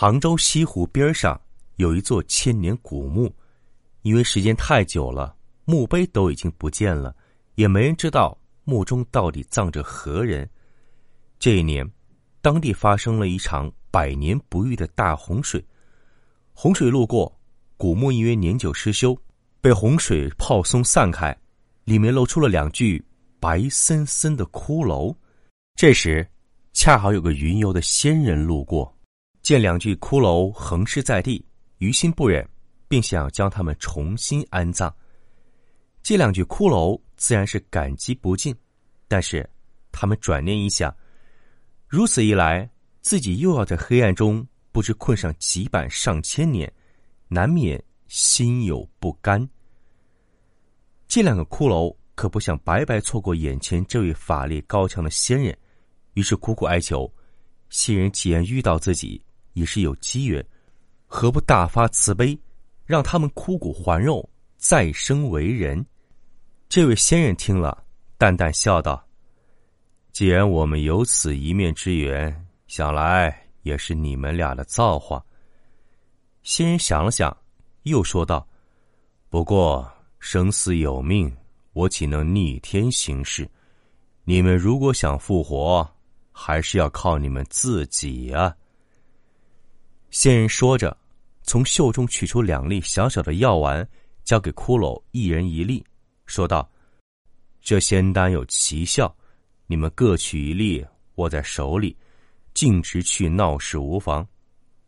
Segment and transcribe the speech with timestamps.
[0.00, 1.40] 杭州西湖边上
[1.74, 3.34] 有一座千年古墓，
[4.02, 5.34] 因为时间太久了，
[5.64, 7.12] 墓碑都已经不见了，
[7.56, 10.48] 也没人知道墓中到底葬着何人。
[11.40, 11.84] 这一年，
[12.40, 15.60] 当地发生了一场百年不遇的大洪水，
[16.52, 17.36] 洪水路过，
[17.76, 19.18] 古墓因为年久失修，
[19.60, 21.36] 被洪水泡松散开，
[21.82, 23.04] 里面露出了两具
[23.40, 25.12] 白森森的骷髅。
[25.74, 26.24] 这时，
[26.72, 28.96] 恰好有个云游的仙人路过。
[29.48, 31.42] 见两具骷髅横尸在地，
[31.78, 32.46] 于心不忍，
[32.86, 34.94] 并想将他们重新安葬。
[36.02, 38.54] 这两具骷髅自然是感激不尽，
[39.08, 39.48] 但是
[39.90, 40.94] 他们转念一想，
[41.86, 42.68] 如此一来，
[43.00, 46.70] 自己又要在黑暗中不知困上几百上千年，
[47.28, 49.48] 难免心有不甘。
[51.06, 55.56] 这两个骷髅可不想白白错过眼前这位法力高强的仙人，
[56.12, 57.10] 于是苦苦哀求：
[57.70, 59.18] 仙人既然遇到自己。
[59.58, 60.44] 也是有机缘，
[61.06, 62.38] 何不大发慈悲，
[62.86, 65.84] 让他们枯骨还肉，再生为人？
[66.68, 67.84] 这位仙人听了，
[68.16, 69.04] 淡淡笑道
[70.12, 75.24] ：“既然我们有此一面之缘，想来也是你们俩的造化。”
[76.44, 77.36] 仙人想了想，
[77.82, 78.46] 又说道
[79.28, 81.34] ：“不过生死有命，
[81.72, 83.48] 我岂能逆天行事？
[84.22, 85.90] 你们如果想复活，
[86.30, 88.54] 还是要靠你们自己啊。”
[90.10, 90.96] 仙人说着，
[91.42, 93.86] 从袖中取出两粒小小的药丸，
[94.24, 95.84] 交给骷髅一人一粒，
[96.24, 96.68] 说道
[97.60, 99.14] ：“这仙丹有奇效，
[99.66, 100.84] 你们各取一粒，
[101.16, 101.94] 握在手里，
[102.54, 104.26] 径直去闹市无妨。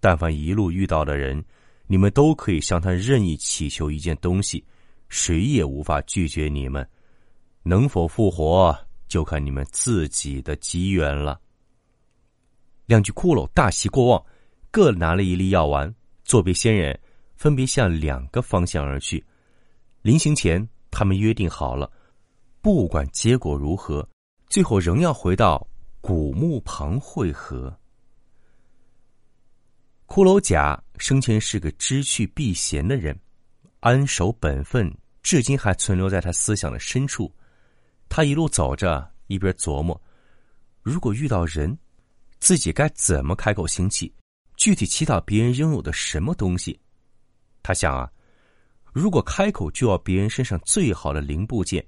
[0.00, 1.44] 但凡一路遇到的人，
[1.86, 4.64] 你们都可以向他任意祈求一件东西，
[5.10, 6.88] 谁也无法拒绝你们。
[7.62, 8.74] 能否复活，
[9.06, 11.38] 就看你们自己的机缘了。”
[12.86, 14.24] 两具骷髅大喜过望。
[14.70, 15.92] 各拿了一粒药丸，
[16.24, 16.98] 作别仙人，
[17.36, 19.24] 分别向两个方向而去。
[20.02, 21.90] 临行前，他们约定好了，
[22.60, 24.08] 不管结果如何，
[24.48, 25.66] 最后仍要回到
[26.00, 27.76] 古墓旁会合。
[30.06, 33.18] 骷髅甲生前是个知趣避嫌的人，
[33.80, 34.92] 安守本分，
[35.22, 37.32] 至今还存留在他思想的深处。
[38.08, 40.00] 他一路走着，一边琢磨：
[40.82, 41.76] 如果遇到人，
[42.38, 44.12] 自己该怎么开口行乞？
[44.60, 46.78] 具体祈祷别人拥有的什么东西？
[47.62, 48.12] 他想啊，
[48.92, 51.82] 如果开口就要别人身上最好的零部件，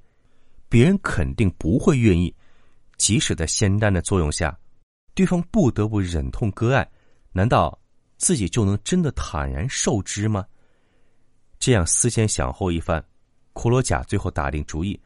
[0.71, 2.35] 别人肯定不会愿意。
[2.97, 4.59] 即使在仙丹的作用下，
[5.15, 6.91] 对方不得不忍痛割爱，
[7.31, 7.79] 难道
[8.17, 10.47] 自己就能真的坦然受之吗？
[11.59, 13.05] 这样思前想后一番，
[13.53, 14.99] 骷髅甲最后打定主意：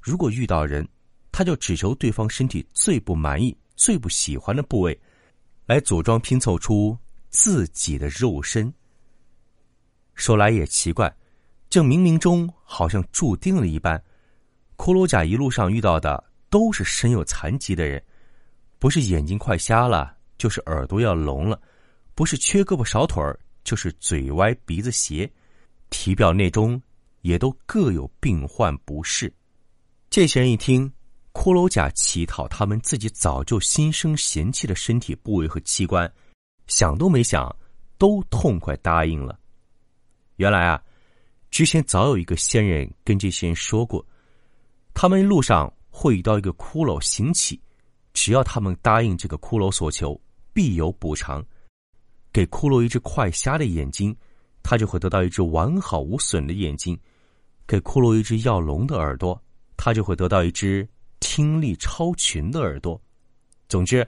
[0.00, 0.88] 如果遇到人，
[1.30, 4.98] 他就只求对方身体最不满意、最不喜欢的部位。
[5.72, 6.94] 来组装拼凑出
[7.30, 8.70] 自己的肉身。
[10.14, 11.10] 说来也奇怪，
[11.70, 13.98] 这冥冥中好像注定了一般。
[14.76, 18.04] 骷髅甲一路上遇到的都是身有残疾的人，
[18.78, 21.58] 不是眼睛快瞎了，就是耳朵要聋了，
[22.14, 25.30] 不是缺胳膊少腿儿，就是嘴歪鼻子斜，
[25.88, 26.78] 体表内中
[27.22, 29.32] 也都各有病患不适。
[30.10, 30.92] 这些人一听。
[31.32, 36.10] 骷髅甲乞讨他们自己早就心生嫌弃的身体部位和器官，
[36.66, 37.54] 想都没想，
[37.98, 39.38] 都痛快答应了。
[40.36, 40.82] 原来啊，
[41.50, 44.04] 之前早有一个仙人跟这些人说过，
[44.94, 47.60] 他们路上会遇到一个骷髅行乞，
[48.12, 50.20] 只要他们答应这个骷髅所求，
[50.52, 51.44] 必有补偿。
[52.32, 54.14] 给骷髅一只快瞎的眼睛，
[54.62, 56.96] 他就会得到一只完好无损的眼睛；
[57.66, 59.42] 给骷髅一只要聋的耳朵，
[59.76, 60.88] 他就会得到一只。
[61.34, 63.00] 听力超群的耳朵，
[63.66, 64.06] 总之，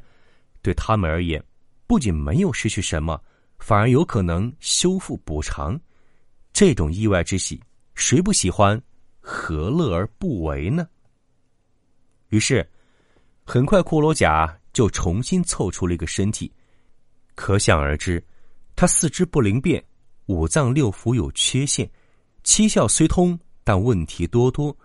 [0.61, 1.43] 对他们而言，
[1.87, 3.19] 不仅没有失去什么，
[3.59, 5.81] 反而有可能修复补偿。
[6.53, 7.59] 这种意外之喜，
[7.95, 8.79] 谁不喜欢？
[9.21, 10.87] 何乐而不为呢？
[12.29, 12.71] 于是，
[13.43, 16.53] 很快骷髅甲就重新凑出了一个身体。
[17.35, 18.23] 可想而知，
[18.77, 19.83] 他四肢不灵便，
[20.27, 21.91] 五脏六腑有缺陷，
[22.43, 24.77] 七窍虽通，但问题多多，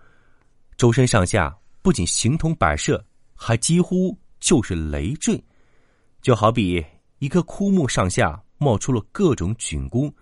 [0.78, 1.54] 周身上下。
[1.82, 3.04] 不仅形同摆设，
[3.34, 5.42] 还几乎就是累赘，
[6.20, 6.84] 就好比
[7.18, 10.14] 一棵枯木上下冒出了各种菌菇，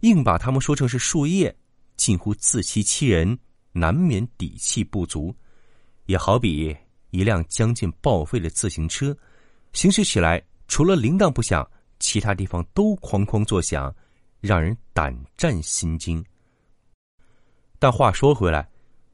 [0.00, 1.54] 硬把它们说成是树叶，
[1.96, 3.38] 近乎自欺欺人，
[3.72, 5.34] 难免底气不足；
[6.06, 6.76] 也好比
[7.10, 9.16] 一辆将近报废的自行车，
[9.72, 11.68] 行驶起来除了铃铛不响，
[11.98, 13.94] 其他地方都哐哐作响，
[14.40, 16.24] 让人胆战心惊。
[17.78, 18.68] 但话说回来，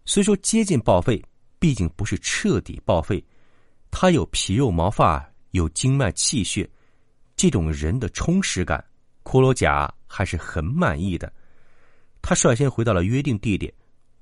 [0.04, 1.22] 虽说接近报废，
[1.58, 3.22] 毕竟不是彻底报废。
[3.90, 6.68] 他有皮肉毛发，有经脉气血，
[7.36, 8.84] 这种人的充实感，
[9.24, 11.32] 骷髅甲还是很满意的。
[12.20, 13.72] 他率先回到了约定地点，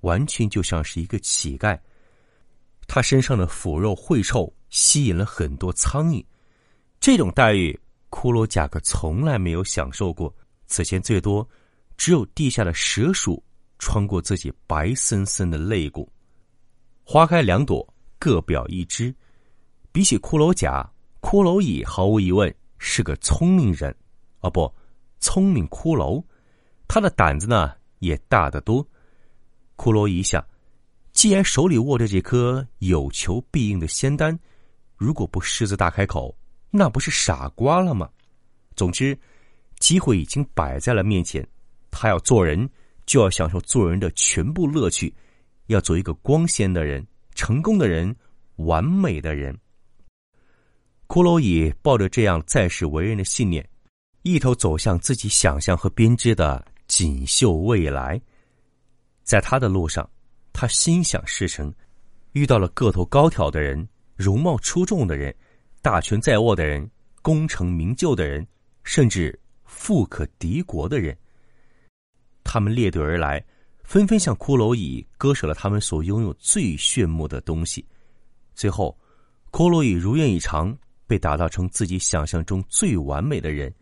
[0.00, 1.79] 完全就像是一个乞丐。
[2.87, 6.25] 他身上的腐肉秽臭吸引了很多苍蝇，
[7.00, 7.79] 这种待遇，
[8.11, 10.35] 骷髅甲可从来没有享受过。
[10.67, 11.49] 此前最多，
[11.97, 13.43] 只有地下的蛇鼠。
[13.79, 16.11] 穿过自己白森森的肋骨，
[17.08, 17.87] 花开两朵，
[18.19, 19.14] 各表一枝。
[19.93, 20.85] 比起骷髅甲，
[21.20, 23.94] 骷髅乙毫无疑问是个聪明人，
[24.41, 24.75] 哦不，
[25.20, 26.20] 聪明骷髅。
[26.88, 28.85] 他的胆子呢也大得多。
[29.76, 30.44] 骷髅蚁想，
[31.12, 34.37] 既然手里握着这颗有求必应的仙丹，
[34.97, 36.37] 如果不狮子大开口，
[36.73, 38.11] 那不是傻瓜了吗？
[38.75, 39.17] 总之，
[39.79, 41.47] 机会已经摆在了面前，
[41.88, 42.69] 他要做人。
[43.06, 45.14] 就要享受做人的全部乐趣，
[45.67, 48.15] 要做一个光鲜的人、成功的人、
[48.57, 49.57] 完美的人。
[51.07, 53.69] 骷髅蚁抱着这样在世为人的信念，
[54.23, 58.21] 一头走向自己想象和编织的锦绣未来。
[59.23, 60.09] 在他的路上，
[60.53, 61.73] 他心想事成，
[62.33, 65.35] 遇到了个头高挑的人、容貌出众的人、
[65.81, 66.89] 大权在握的人、
[67.23, 68.47] 功成名就的人，
[68.83, 71.17] 甚至富可敌国的人。
[72.43, 73.45] 他们列队而来，
[73.87, 77.87] 纷纷向骷髅蚁割舍了他们所拥有最炫目的东西。
[78.53, 78.99] 最后，
[79.53, 83.73] 骷髅蚁如愿以偿，被打造成自己想象中最完美的人，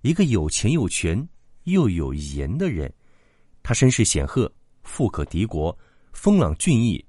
[0.00, 1.26] 一个有钱有权
[1.62, 2.92] 又有颜的人。
[3.62, 5.76] 他身世显赫，富可敌国，
[6.12, 7.02] 风朗俊逸，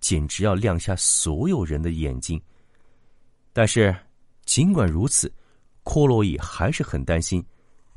[0.00, 2.42] 简直要亮瞎所有人的眼睛。
[3.52, 3.96] 但是，
[4.44, 5.32] 尽管如此，
[5.84, 7.42] 骷髅蚁还是很担心，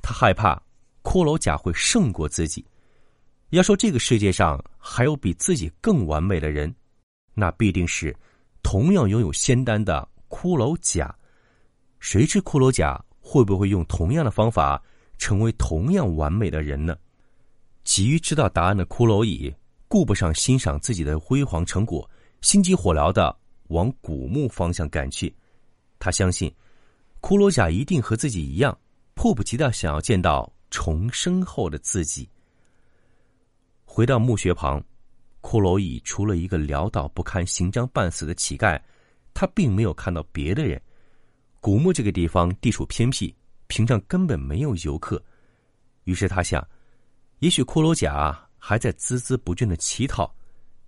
[0.04, 0.62] 他害怕。
[1.02, 2.64] 骷髅甲会胜过自己。
[3.58, 6.74] 要说这个世界上还有比自己更完美的人，
[7.36, 8.16] 那必定是
[8.64, 11.16] 同样拥有仙丹的骷髅甲。
[12.00, 14.82] 谁知骷髅甲会不会用同样的方法
[15.20, 16.98] 成为同样完美的人呢？
[17.84, 19.54] 急于知道答案的骷髅乙
[19.88, 22.10] 顾不上欣赏自己的辉煌成果，
[22.42, 23.36] 心急火燎的
[23.68, 25.32] 往古墓方向赶去。
[26.00, 26.52] 他相信，
[27.22, 28.76] 骷髅甲一定和自己一样，
[29.14, 30.52] 迫不及待想要见到。
[30.72, 32.28] 重生后的自己，
[33.96, 34.84] 回到墓穴旁，
[35.40, 38.82] 骷髅蚁除了一个潦倒不堪、行将半死的乞丐，
[39.36, 40.82] 他并没有看到别的人。
[41.60, 43.32] 古墓这个地方地处偏僻，
[43.68, 45.24] 平常根本没有游客。
[46.06, 46.68] 于是他想，
[47.38, 50.34] 也许骷髅甲还在孜孜不倦的乞讨，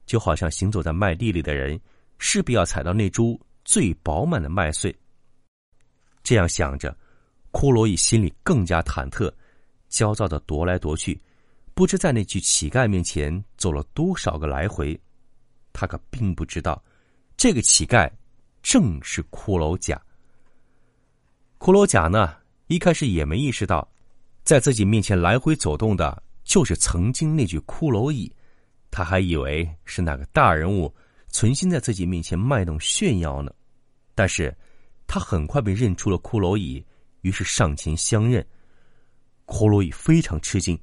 [0.08, 1.80] 就好像行走在麦地里的人，
[2.18, 4.92] 势必要踩到那株最饱满的麦穗。
[6.24, 6.98] 这样想着，
[7.52, 9.32] 骷髅蚁心里更加忐忑。
[9.90, 11.22] 焦躁的踱来踱去，
[11.76, 15.00] 不知在那具乞丐面前走了多少个来回。
[15.74, 16.82] 他可并不知道，
[17.36, 18.10] 这个乞丐
[18.64, 20.02] 正是骷髅甲。
[21.60, 22.34] 骷髅甲呢，
[22.68, 23.86] 一开始也没意识到，
[24.44, 28.34] 在自己面前来回走动的，就是曾经那具骷髅蚁。
[28.90, 30.94] 他还以为是哪个大人物
[31.28, 33.54] 存心在自己面前卖弄炫耀呢。
[34.14, 34.56] 但是，
[35.06, 36.82] 他很快被认出了骷髅蚁，
[37.20, 38.46] 于是上前相认。
[39.46, 40.80] 骷髅蚁非常吃惊，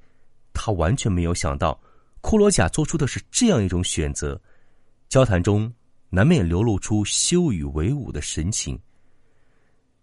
[0.52, 1.80] 他完全没有想到，
[2.21, 4.40] 骷髅甲做出的是这样一种选择。
[5.09, 5.73] 交谈中
[6.09, 8.78] 难免流露出羞与为伍的神情。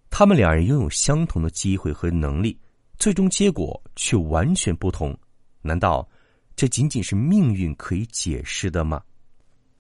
[0.10, 2.58] 他们两人拥有相同的机会和能力，
[2.98, 5.18] 最终结果却完全不同。
[5.62, 6.08] 难道
[6.56, 9.02] 这仅仅是命运可以解释的吗？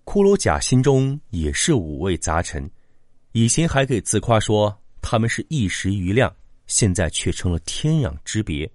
[0.05, 2.69] 骷髅甲心中也是五味杂陈，
[3.31, 6.33] 以前还可以自夸说他们是一时余亮。
[6.65, 8.71] 现在却成了天壤之别。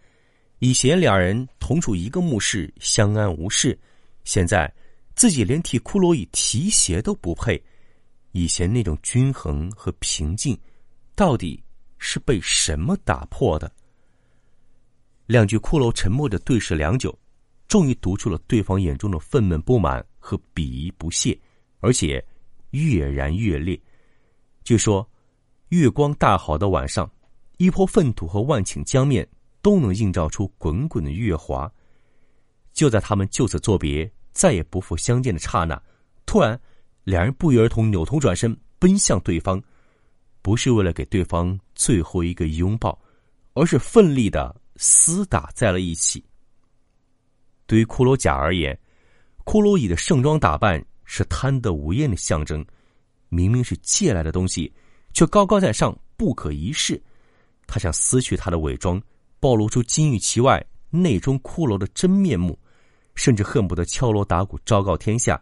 [0.64, 3.76] 以前两人同处一个墓室，相安无事；
[4.25, 4.73] 现在
[5.14, 7.62] 自己连替骷髅蚁提鞋都不配。
[8.33, 10.59] 以前那种均衡和平静，
[11.14, 11.62] 到底
[11.99, 13.71] 是被什么打破的？
[15.26, 17.14] 两具骷髅沉默着对视良久，
[17.68, 21.38] 终于读出了对方眼中的愤懑不满和鄙夷不屑，
[21.80, 22.25] 而且
[22.71, 23.78] 越燃越烈。
[24.64, 25.06] 据说，
[25.68, 27.06] 月光大好的晚上。
[27.59, 29.28] 一坡粪土和万顷江面
[29.64, 31.73] 都能映照出滚滚的月华。
[32.75, 35.83] 就在他们就此作别、再也不复相见的刹那，
[36.26, 36.61] 突然，
[37.04, 39.62] 两人不约而同扭头转身，奔向对方。
[40.42, 43.00] 不是为了给对方最后一个拥抱，
[43.54, 46.23] 而是奋力的厮打在了一起。
[47.66, 48.78] 对于骷髅甲而言，
[49.47, 52.62] 骷髅蚁的盛装打扮是贪得无厌的象征。
[53.30, 54.71] 明明是借来的东西，
[55.14, 57.02] 却高高在上，不可一世。
[57.66, 59.00] 他想撕去他的伪装，
[59.44, 62.58] 暴露出金玉其外、内中骷髅的真面目，
[63.14, 65.38] 甚至恨不得敲锣打鼓昭告天下：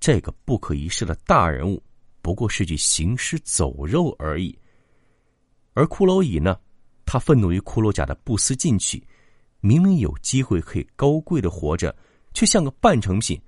[0.00, 1.82] 这个不可一世的大人物，
[2.22, 4.58] 不过是具行尸走肉而已。
[5.74, 6.58] 而骷髅乙呢？
[7.04, 9.06] 他愤怒于骷髅甲的不思进取，
[9.60, 11.94] 明明有机会可以高贵的活着，
[12.32, 13.38] 却像个半成品。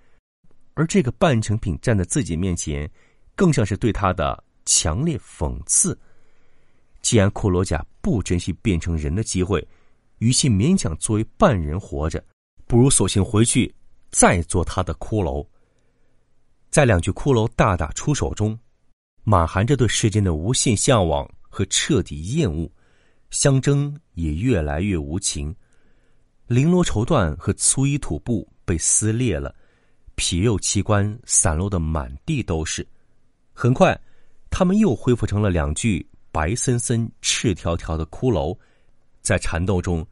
[0.75, 2.87] 而这个半成品站在自己面前。
[3.35, 5.99] 更像是对他的强烈讽刺。
[7.11, 9.67] 既然骷髅甲不珍惜变成人的机会，
[10.19, 12.25] 与其勉强作为半人活着，
[12.69, 13.75] 不如索性回去
[14.13, 15.45] 再做他的骷髅。
[16.71, 18.57] 在两具骷髅大打出手中，
[19.25, 22.71] 满含着对世间的无限向往和彻底厌恶，
[23.31, 25.53] 相争也越来越无情。
[26.47, 29.53] 绫罗绸缎和粗衣土布被撕裂了，
[30.15, 32.87] 皮肉器官散落的满地都是。
[33.53, 34.01] 很快，
[34.49, 38.57] 他们又恢复成了两具白森森、赤条条的骷髅，
[39.21, 40.07] 在缠斗中，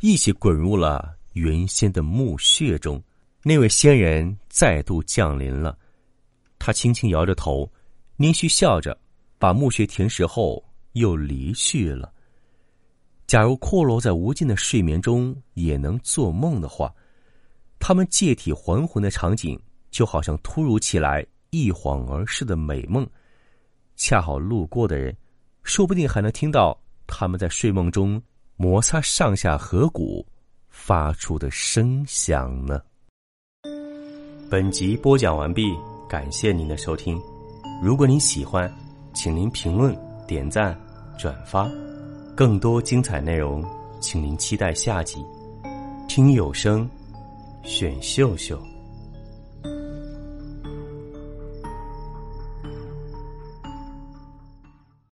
[0.00, 3.02] 一起滚入了原先的墓穴中。
[3.42, 5.78] 那位仙人再度降临了，
[6.58, 7.70] 他轻轻摇着头，
[8.16, 8.98] 捏须笑着，
[9.38, 12.12] 把墓穴填实后又离去了。
[13.26, 16.94] 假如骷髅在无尽的睡眠中也能做梦的话，
[17.78, 21.26] 他们借体还魂的场景就好像突如其来。
[21.56, 23.08] 一晃而逝的美梦，
[23.94, 25.16] 恰好路过的人，
[25.64, 28.20] 说不定还能听到他们在睡梦中
[28.56, 30.24] 摩擦上下颌骨
[30.68, 32.80] 发出的声响呢。
[34.50, 35.74] 本集播讲完毕，
[36.08, 37.20] 感谢您的收听。
[37.82, 38.72] 如果您喜欢，
[39.14, 39.96] 请您评论、
[40.28, 40.78] 点赞、
[41.18, 41.68] 转发。
[42.36, 43.64] 更多精彩内容，
[44.00, 45.24] 请您期待下集。
[46.06, 46.88] 听有声，
[47.64, 48.62] 选秀秀。